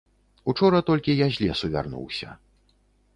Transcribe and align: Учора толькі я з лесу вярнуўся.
Учора 0.53 0.79
толькі 0.87 1.15
я 1.19 1.27
з 1.35 1.49
лесу 1.49 1.69
вярнуўся. 1.75 2.29